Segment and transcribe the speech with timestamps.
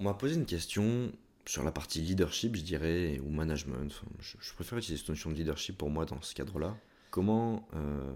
[0.00, 1.12] On m'a posé une question
[1.44, 4.00] sur la partie leadership, je dirais, ou management.
[4.18, 6.74] je, préfère utiliser cette notion de leadership pour moi dans ce cadre-là.
[7.10, 8.14] Comment euh,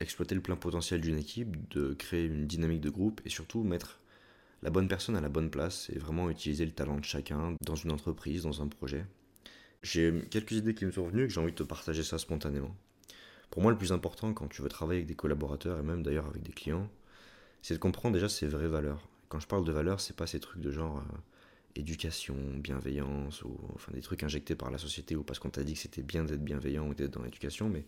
[0.00, 4.00] exploiter le plein potentiel d'une équipe, de créer une dynamique de groupe et surtout mettre
[4.62, 7.74] la bonne personne à la bonne place et vraiment utiliser le talent de chacun dans
[7.74, 9.06] une entreprise, dans un projet?
[9.82, 12.18] J'ai quelques idées qui me sont venues et que j'ai envie de te partager ça
[12.18, 12.76] spontanément.
[13.48, 16.26] Pour moi, le plus important quand tu veux travailler avec des collaborateurs et même d'ailleurs
[16.26, 16.90] avec des clients,
[17.62, 19.08] c'est de comprendre déjà ses vraies valeurs.
[19.28, 21.18] Quand je parle de valeurs, c'est pas ces trucs de genre euh,
[21.74, 25.74] éducation, bienveillance, ou enfin des trucs injectés par la société ou parce qu'on t'a dit
[25.74, 27.84] que c'était bien d'être bienveillant ou d'être dans l'éducation, mais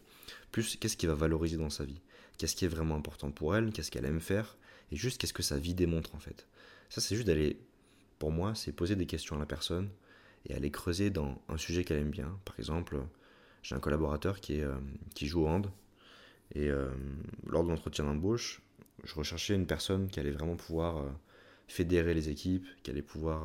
[0.53, 2.01] plus qu'est-ce qui va valoriser dans sa vie,
[2.39, 4.57] qu'est-ce qui est vraiment important pour elle, qu'est-ce qu'elle aime faire,
[4.93, 6.47] et juste qu'est-ce que sa vie démontre en fait?
[6.89, 7.59] Ça, c'est juste d'aller,
[8.19, 9.89] pour moi, c'est poser des questions à la personne
[10.47, 12.39] et aller creuser dans un sujet qu'elle aime bien.
[12.45, 12.99] Par exemple,
[13.63, 14.77] j'ai un collaborateur qui, est, euh,
[15.15, 15.71] qui joue au hand,
[16.55, 16.91] et euh,
[17.47, 18.61] lors de l'entretien d'embauche,
[19.05, 21.07] je recherchais une personne qui allait vraiment pouvoir
[21.71, 23.43] fédérer les équipes, qui allait pouvoir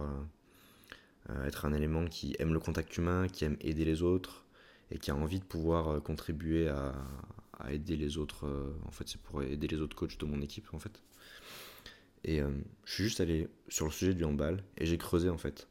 [1.45, 4.45] être un élément qui aime le contact humain, qui aime aider les autres,
[4.91, 6.93] et qui a envie de pouvoir contribuer à,
[7.69, 8.45] aider les autres.
[8.85, 11.01] en fait, c'est pour aider les autres coachs de mon équipe, en fait.
[12.25, 12.49] Et euh,
[12.85, 15.67] je suis juste allé sur le sujet du handball et j'ai creusé en fait.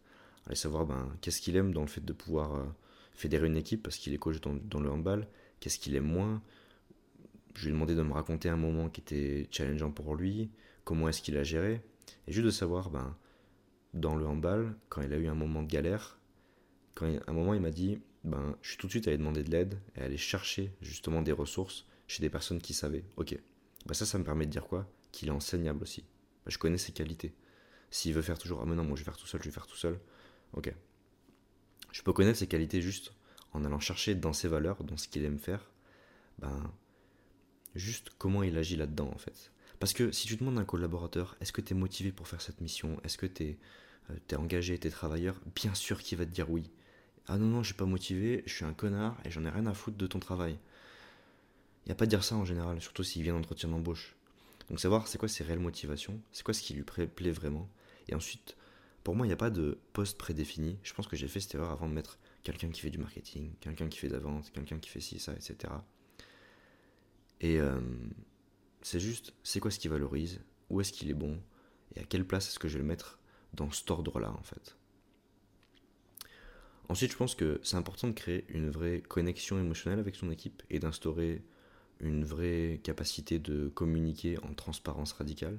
[0.46, 2.64] Aller savoir ben, qu'est-ce qu'il aime dans le fait de pouvoir euh,
[3.12, 5.26] fédérer une équipe parce qu'il est coach dans, le handball,
[5.58, 6.40] qu'est-ce qu'il aime moins.
[7.54, 10.48] Je lui ai demandé de me raconter un moment qui était challengeant pour lui,
[10.84, 11.80] comment est-ce qu'il a géré.
[12.26, 13.16] Et juste de savoir, ben,
[13.92, 16.18] dans le handball, quand il a eu un moment de galère,
[16.94, 19.44] quand à un moment il m'a dit, ben, je suis tout de suite allé demander
[19.44, 23.04] de l'aide et aller chercher justement des ressources chez des personnes qui savaient.
[23.16, 23.38] Ok,
[23.86, 24.88] ben ça, ça me permet de dire quoi?
[25.12, 26.02] Qu'il est enseignable aussi.
[26.44, 27.34] Bah, je connais ses qualités.
[27.90, 29.54] S'il veut faire toujours, ah mais non, moi je vais faire tout seul, je vais
[29.54, 30.00] faire tout seul,
[30.54, 30.74] ok.
[31.92, 33.12] Je peux connaître ses qualités juste
[33.52, 35.70] en allant chercher dans ses valeurs, dans ce qu'il aime faire,
[36.38, 36.72] ben,
[37.74, 39.52] juste comment il agit là-dedans en fait.
[39.84, 42.40] Parce que si tu demandes à un collaborateur, est-ce que tu es motivé pour faire
[42.40, 42.98] cette mission?
[43.04, 43.58] Est-ce que tu es,
[44.08, 45.38] euh, engagé, tu es travailleur?
[45.54, 46.70] Bien sûr qu'il va te dire oui.
[47.26, 49.66] Ah non, non, je suis pas motivé, je suis un connard et j'en ai rien
[49.66, 50.56] à foutre de ton travail.
[51.84, 54.16] Il n'y a pas de dire ça en général, surtout s'il vient d'entretien d'embauche.
[54.70, 57.68] Donc savoir c'est quoi ses réelles motivations, c'est quoi ce qui lui plaît vraiment.
[58.08, 58.56] Et ensuite,
[59.02, 60.78] pour moi, il n'y a pas de poste prédéfini.
[60.82, 63.52] Je pense que j'ai fait cette erreur avant de mettre quelqu'un qui fait du marketing,
[63.60, 65.74] quelqu'un qui fait de la vente, quelqu'un qui fait ci, ça, etc.
[67.42, 67.78] Et euh,
[68.84, 71.40] c'est juste, c'est quoi ce qui valorise, où est-ce qu'il est bon,
[71.96, 73.18] et à quelle place est-ce que je vais le mettre
[73.54, 74.76] dans cet ordre-là, en fait?
[76.90, 80.62] Ensuite, je pense que c'est important de créer une vraie connexion émotionnelle avec son équipe
[80.68, 81.42] et d'instaurer
[81.98, 85.58] une vraie capacité de communiquer en transparence radicale.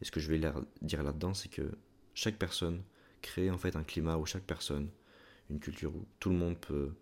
[0.00, 0.40] Et ce que je vais
[0.80, 1.72] dire là-dedans, c'est que
[2.14, 2.84] chaque personne
[3.20, 4.90] crée en fait un climat où chaque personne,
[5.50, 6.94] une culture où tout le monde peut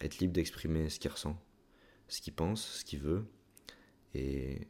[0.00, 1.38] être libre d'exprimer ce qu'il ressent,
[2.08, 3.26] ce qu'il pense, ce qu'il veut,
[4.14, 4.66] et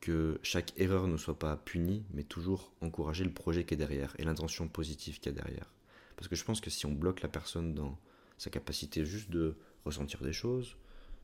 [0.00, 4.14] que chaque erreur ne soit pas punie, mais toujours encourager le projet qui est derrière
[4.18, 5.74] et l'intention positive qu'il y a derrière.
[6.16, 7.98] Parce que je pense que si on bloque la personne dans
[8.38, 10.76] sa capacité juste de ressentir des choses,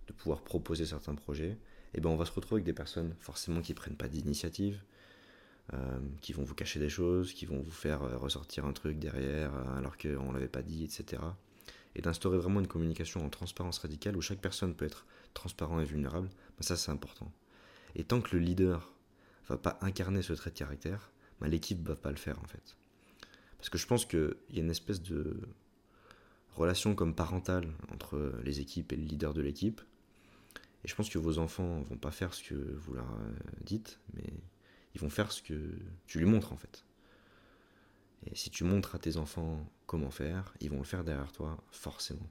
[0.07, 1.57] de pouvoir proposer certains projets,
[1.95, 4.83] et eh ben on va se retrouver avec des personnes forcément qui prennent pas d'initiative,
[5.73, 8.99] euh, qui vont vous cacher des choses, qui vont vous faire euh, ressortir un truc
[8.99, 11.23] derrière euh, alors qu'on l'avait pas dit, etc.
[11.95, 15.85] Et d'instaurer vraiment une communication en transparence radicale où chaque personne peut être transparent et
[15.85, 17.33] vulnérable, ben ça c'est important.
[17.97, 18.93] Et tant que le leader
[19.49, 22.77] va pas incarner ce trait de caractère, ben l'équipe va pas le faire en fait.
[23.57, 25.41] Parce que je pense qu'il y a une espèce de
[26.53, 29.81] relation comme parentale entre les équipes et le leader de l'équipe,
[30.85, 33.99] et je pense que vos enfants vont pas faire ce que vous leur euh, dites,
[34.15, 34.33] mais
[34.95, 35.73] ils vont faire ce que
[36.07, 36.85] tu lui montres en fait.
[38.27, 41.63] Et si tu montres à tes enfants comment faire, ils vont le faire derrière toi,
[41.71, 42.29] forcément.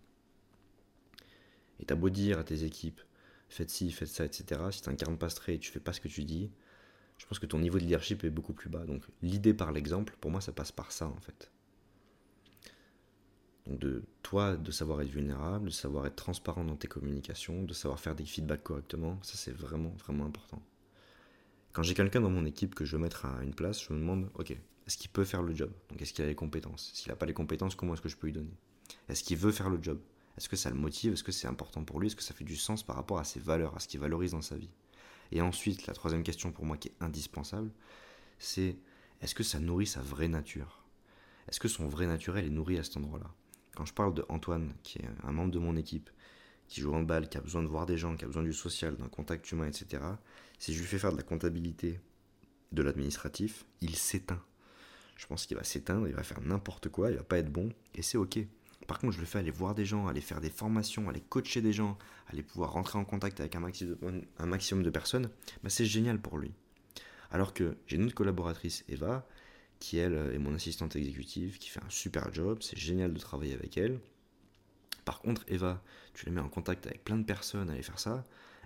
[1.80, 3.02] Et t'as beau dire à tes équipes,
[3.50, 4.62] faites ci, faites ça, etc.
[4.72, 6.52] Si tu n'incarnes pas ce trait et tu fais pas ce que tu dis,
[7.18, 8.86] je pense que ton niveau de leadership est beaucoup plus bas.
[8.86, 11.52] Donc l'idée par l'exemple, pour moi, ça passe par ça en fait.
[13.66, 17.74] Donc de toi, de savoir être vulnérable, de savoir être transparent dans tes communications, de
[17.74, 20.62] savoir faire des feedbacks correctement, ça c'est vraiment, vraiment important.
[21.74, 24.00] Quand j'ai quelqu'un dans mon équipe que je veux mettre à une place, je me
[24.00, 25.72] demande, ok, est-ce qu'il peut faire le job?
[25.90, 26.92] Donc est-ce qu'il a les compétences?
[26.94, 28.54] S'il n'a pas les compétences, comment est-ce que je peux lui donner?
[29.10, 30.00] Est-ce qu'il veut faire le job?
[30.38, 31.14] Est-ce que ça le motive?
[31.14, 32.08] Est-ce que c'est important pour lui?
[32.08, 34.32] Est-ce que ça fait du sens par rapport à ses valeurs, à ce qu'il valorise
[34.32, 34.70] dans sa vie?
[35.32, 37.72] Et ensuite, la troisième question pour moi qui est indispensable,
[38.38, 38.78] c'est
[39.22, 40.84] est-ce que ça nourrit sa vraie nature?
[41.48, 43.32] Est-ce que son vrai naturel est nourri à cet endroit-là?
[43.76, 46.10] Quand je parle de Antoine, qui est un membre de mon équipe,
[46.68, 48.54] qui joue en balle, qui a besoin de voir des gens, qui a besoin du
[48.54, 50.04] social, d'un contact humain, etc.,
[50.58, 52.00] si je lui fais faire de la comptabilité,
[52.72, 54.42] de l'administratif, il s'éteint.
[55.16, 57.70] Je pense qu'il va s'éteindre, il va faire n'importe quoi, il va pas être bon,
[57.94, 58.40] et c'est ok.
[58.88, 61.62] Par contre, je le fais aller voir des gens, aller faire des formations, aller coacher
[61.62, 61.98] des gens,
[62.28, 65.30] aller pouvoir rentrer en contact avec un maximum de, personnes,
[65.64, 66.52] bah c'est génial pour lui.
[67.32, 69.28] Alors que j'ai une autre collaboratrice, Eva,
[69.80, 73.54] qui elle est mon assistante exécutive, qui fait un super job, c'est génial de travailler
[73.54, 74.00] avec elle.
[75.04, 75.82] Par contre, Eva,
[76.14, 78.24] tu la mets en contact avec plein de personnes aller faire ça,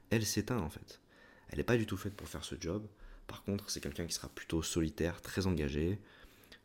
[0.10, 1.02] elle s'éteint en fait.
[1.50, 2.86] Elle n'est pas du tout faite pour faire ce job.
[3.28, 6.00] Par contre, c'est quelqu'un qui sera plutôt solitaire, très engagé.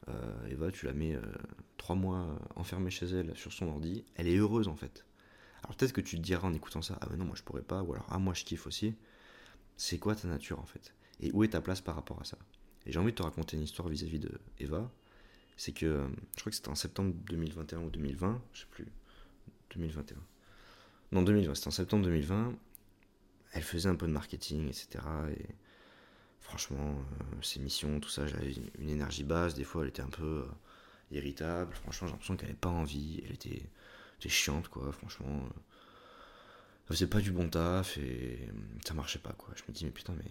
[0.08, 1.22] Euh, Eva, tu la mets euh,
[1.76, 5.04] trois mois enfermée chez elle sur son ordi, elle est heureuse en fait.
[5.62, 7.62] Alors peut-être que tu te diras en écoutant ça, ah ben non, moi je pourrais
[7.62, 8.94] pas, ou alors ah moi je kiffe aussi.
[9.76, 10.94] C'est quoi ta nature en fait?
[11.20, 12.38] Et où est ta place par rapport à ça?
[12.86, 14.90] Et j'ai envie de te raconter une histoire vis-à-vis de Eva.
[15.56, 18.86] C'est que euh, je crois que c'était en septembre 2021 ou 2020, je sais plus.
[19.74, 20.16] 2021.
[21.12, 22.54] Non, 2020, c'était en septembre 2020.
[23.52, 25.04] Elle faisait un peu de marketing, etc.
[25.36, 25.46] Et
[26.44, 29.54] franchement, euh, ses missions, tout ça, j'avais une énergie basse.
[29.54, 30.46] Des fois, elle était un peu euh,
[31.10, 31.74] irritable.
[31.74, 33.22] Franchement, j'ai l'impression qu'elle n'avait pas envie.
[33.26, 33.62] Elle était
[34.18, 35.48] c'était chiante, quoi, franchement.
[36.88, 38.48] Elle faisait pas du bon taf et
[38.84, 39.54] ça marchait pas, quoi.
[39.56, 40.30] Je me dis, mais putain, mais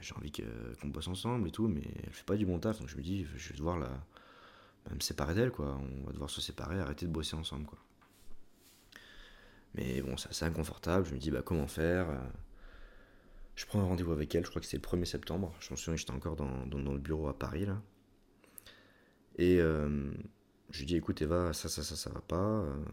[0.00, 2.88] j'ai envie qu'on bosse ensemble et tout, mais elle fait pas du bon taf, donc
[2.88, 5.78] je me dis, je vais devoir la, bah, me séparer d'elle, quoi.
[6.02, 7.78] On va devoir se séparer, arrêter de bosser ensemble, quoi.
[9.74, 11.06] Mais bon, c'est assez inconfortable.
[11.06, 12.08] Je me dis, bah, comment faire
[13.56, 15.54] Je prends un rendez-vous avec elle, je crois que c'est le 1er septembre.
[15.60, 17.80] Je me souviens, j'étais encore dans, le bureau à Paris, là.
[19.38, 20.12] Et euh,
[20.70, 22.36] je lui dis écoute Eva, ça, ça, ça, ça va pas.
[22.36, 22.84] Euh,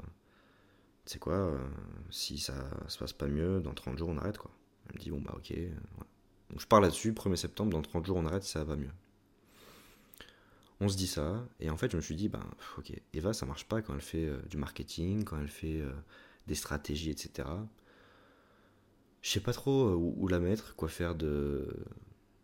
[1.05, 1.59] tu sais quoi, euh,
[2.09, 2.55] si ça
[2.87, 4.51] se passe pas mieux, dans 30 jours on arrête quoi.
[4.87, 5.53] Elle me dit bon bah ok.
[6.49, 8.91] Donc je pars là-dessus, 1er septembre, dans 30 jours on arrête, ça va mieux.
[10.79, 12.45] On se dit ça, et en fait je me suis dit, ben
[12.77, 15.81] ok, Eva ça marche pas quand elle fait du marketing, quand elle fait
[16.47, 17.47] des stratégies, etc.
[19.23, 21.65] Je sais pas trop où, la mettre, quoi faire de.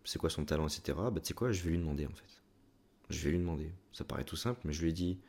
[0.05, 0.97] C'est quoi son talent, etc.
[1.11, 2.41] Bah tu sais quoi, je vais lui demander en fait.
[3.09, 3.71] Je vais lui demander.
[3.91, 5.19] Ça paraît tout simple, mais je lui ai dit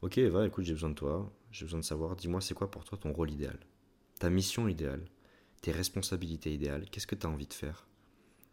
[0.00, 1.30] Ok, Eva, écoute, j'ai besoin de toi.
[1.50, 3.58] J'ai besoin de savoir, dis-moi, c'est quoi pour toi ton rôle idéal?
[4.20, 5.04] Ta mission idéale?
[5.60, 6.88] Tes responsabilités idéales?
[6.88, 7.88] Qu'est-ce que tu as envie de faire?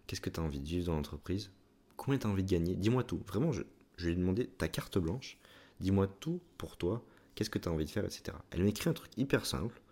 [0.08, 1.52] Qu'est-ce que tu as envie de vivre dans l'entreprise?
[1.98, 2.76] Combien tu as envie de gagner?
[2.76, 3.22] Dis-moi tout.
[3.28, 3.62] Vraiment, je,
[3.98, 5.38] je lui ai demandé ta carte blanche.
[5.80, 7.06] Dis-moi tout pour toi.
[7.36, 8.36] Qu'est-ce que tu as envie de faire, etc.
[8.50, 9.83] Elle m'écrit un truc hyper simple.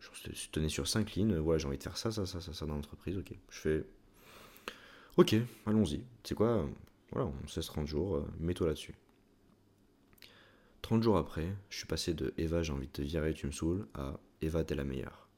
[0.00, 1.36] Je tenais sur cinq lignes.
[1.36, 3.16] Voilà, j'ai envie de faire ça, ça, ça, ça, dans l'entreprise.
[3.16, 3.32] Ok.
[3.50, 3.84] Je fais.
[5.16, 5.34] Ok,
[5.66, 6.02] allons-y.
[6.24, 6.68] C'est quoi
[7.12, 8.94] voilà, on 16-30 jours, euh, mets-toi là-dessus.
[10.82, 13.52] 30 jours après, je suis passé de Eva, j'ai envie de te virer, tu me
[13.52, 15.28] saoules, à Eva, t'es la meilleure.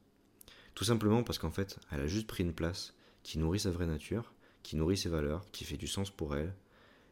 [0.74, 3.86] Tout simplement parce qu'en fait, elle a juste pris une place qui nourrit sa vraie
[3.86, 4.32] nature,
[4.62, 6.54] qui nourrit ses valeurs, qui fait du sens pour elle,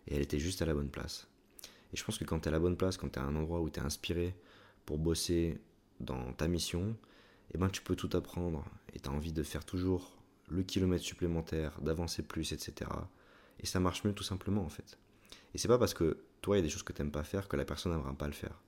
[0.06, 1.28] et elle était juste à la bonne place.
[1.92, 3.60] Et je pense que quand t'es à la bonne place, quand t'es à un endroit
[3.60, 4.34] où t'es inspiré
[4.84, 5.58] pour bosser
[6.00, 6.96] dans ta mission,
[7.54, 8.64] eh ben tu peux tout apprendre
[8.94, 10.16] et t'as envie de faire toujours
[10.48, 12.90] le kilomètre supplémentaire, d'avancer plus, etc.
[13.60, 14.98] Et ça marche mieux tout simplement en fait.
[15.54, 17.24] Et c'est pas parce que toi il y a des choses que tu n'aimes pas
[17.24, 18.60] faire que la personne n'aimera pas le faire.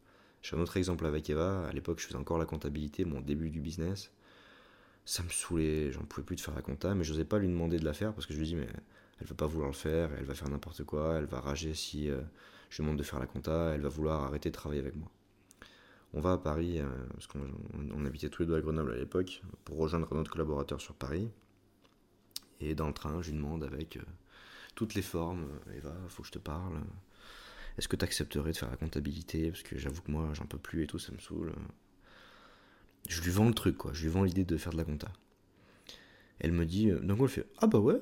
[0.42, 3.50] J'ai un autre exemple avec Eva, à l'époque je faisais encore la comptabilité, mon début
[3.50, 4.10] du business.
[5.04, 7.48] Ça me saoulait, j'en pouvais plus de faire la compta, mais je n'osais pas lui
[7.48, 8.68] demander de la faire parce que je lui dis mais
[9.20, 12.10] elle va pas vouloir le faire, elle va faire n'importe quoi, elle va rager si
[12.10, 12.20] euh,
[12.70, 15.10] je lui demande de faire la compta, elle va vouloir arrêter de travailler avec moi.
[16.14, 19.42] On va à Paris, euh, parce qu'on habitait tous les deux à Grenoble à l'époque,
[19.64, 21.30] pour rejoindre un autre collaborateur sur Paris.
[22.60, 24.02] Et dans le train, je lui demande avec euh,
[24.74, 25.44] toutes les formes.
[25.68, 26.80] Euh, Eva, faut que je te parle.
[27.76, 29.50] Est-ce que tu accepterais de faire la comptabilité?
[29.50, 31.52] Parce que j'avoue que moi, j'en peux plus et tout, ça me saoule.
[33.08, 33.92] Je lui vends le truc, quoi.
[33.92, 35.12] Je lui vends l'idée de faire de la compta.
[36.40, 38.00] Elle me dit, coup, elle fait Ah bah ouais,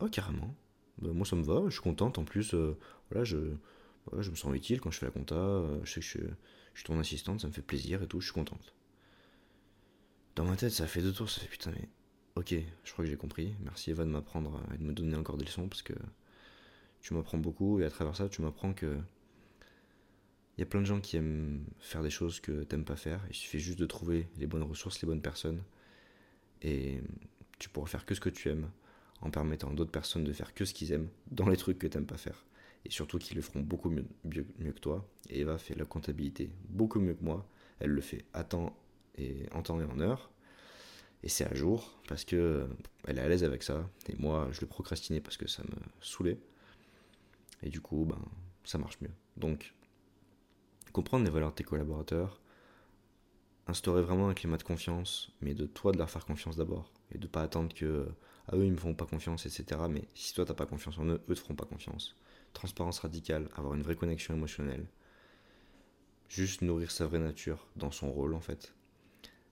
[0.00, 0.54] oh, carrément.
[1.00, 2.18] Bah, moi, ça me va, je suis contente.
[2.18, 2.54] En plus,
[3.10, 3.38] voilà, je,
[4.18, 5.62] je me sens utile quand je fais la compta.
[5.84, 6.18] je sais que je,
[6.74, 8.74] je, suis ton assistante, ça me fait plaisir et tout, je suis contente.
[10.36, 11.88] Dans ma tête, ça fait deux tours, ça fait putain, mais
[12.36, 12.52] Ok,
[12.82, 13.54] je crois que j'ai compris.
[13.62, 15.92] Merci Eva de m'apprendre et de me donner encore des leçons parce que
[17.00, 18.98] tu m'apprends beaucoup et à travers ça, tu m'apprends que
[20.56, 23.24] il y a plein de gens qui aiment faire des choses que t'aimes pas faire.
[23.28, 25.62] Il suffit juste de trouver les bonnes ressources, les bonnes personnes
[26.62, 27.00] et
[27.60, 28.68] tu pourras faire que ce que tu aimes
[29.20, 31.86] en permettant à d'autres personnes de faire que ce qu'ils aiment dans les trucs que
[31.86, 32.44] t'aimes pas faire
[32.84, 35.08] et surtout qu'ils le feront beaucoup mieux, mieux, que toi.
[35.30, 37.48] Et Eva fait la comptabilité beaucoup mieux que moi.
[37.80, 38.76] Elle le fait à temps
[39.16, 40.30] et en temps et en heure.
[41.22, 42.66] Et c'est à jour parce que euh,
[43.06, 43.88] elle est à l'aise avec ça.
[44.08, 46.38] Et moi je le procrastinais parce que ça me saoulait.
[47.62, 48.20] Et du coup ben
[48.64, 49.12] ça marche mieux.
[49.38, 49.74] Donc
[50.92, 52.40] comprendre les valeurs de tes collaborateurs
[53.66, 56.92] instaurer vraiment un climat de confiance mais de toi de leur faire confiance d'abord.
[57.12, 58.06] Et de pas attendre que
[58.46, 60.98] à ah, eux ils me font pas confiance etc mais si toi t'as pas confiance
[60.98, 62.14] en eux eux te feront pas confiance
[62.54, 64.86] transparence radicale avoir une vraie connexion émotionnelle
[66.28, 68.74] juste nourrir sa vraie nature dans son rôle en fait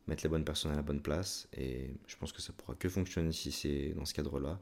[0.08, 1.48] mettre les bonnes personnes à la bonne place.
[1.56, 4.60] Et je pense que ça pourra que fonctionner si c'est dans ce cadre-là.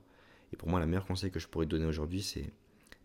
[0.53, 2.53] Et pour moi, le meilleur conseil que je pourrais te donner aujourd'hui, c'est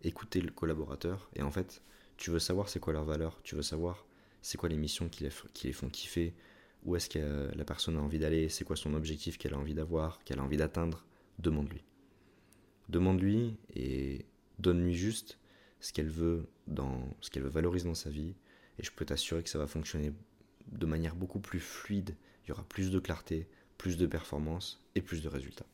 [0.02, 1.30] écouter le collaborateur.
[1.34, 1.82] Et en fait,
[2.16, 4.06] tu veux savoir c'est quoi leur valeur, tu veux savoir
[4.42, 5.24] c'est quoi les missions qui
[5.64, 6.34] les font kiffer,
[6.84, 9.74] où est-ce que la personne a envie d'aller, c'est quoi son objectif qu'elle a envie
[9.74, 11.04] d'avoir, qu'elle a envie d'atteindre.
[11.38, 11.82] Demande-lui.
[12.88, 14.24] Demande-lui et
[14.58, 15.38] donne-lui juste
[15.80, 18.34] ce qu'elle veut dans ce qu'elle veut valoriser dans sa vie
[18.78, 20.12] et je peux t'assurer que ça va fonctionner
[20.66, 23.48] de manière beaucoup plus fluide, il y aura plus de clarté,
[23.78, 25.66] plus de performance et plus de résultats.